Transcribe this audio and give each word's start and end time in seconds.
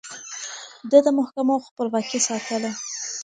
ده 0.89 0.97
د 1.05 1.07
محکمو 1.19 1.55
خپلواکي 1.67 2.19
ساتله. 2.27 2.71